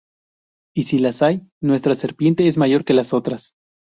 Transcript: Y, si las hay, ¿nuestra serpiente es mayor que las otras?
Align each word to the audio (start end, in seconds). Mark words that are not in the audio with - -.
Y, 0.75 0.85
si 0.85 0.97
las 0.97 1.21
hay, 1.21 1.43
¿nuestra 1.61 1.93
serpiente 1.93 2.47
es 2.47 2.57
mayor 2.57 2.85
que 2.85 2.95
las 2.95 3.13
otras? 3.13 3.53